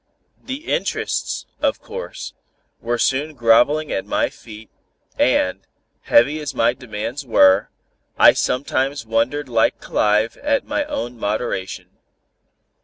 [0.43, 2.33] The interests, of course,
[2.79, 4.71] were soon groveling at my feet,
[5.19, 5.59] and,
[6.05, 7.69] heavy as my demands were,
[8.17, 11.91] I sometimes wondered like Clive at my own moderation.